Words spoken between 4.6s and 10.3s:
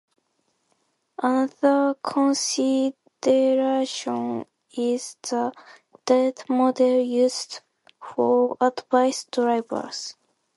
is the data model used for device drivers.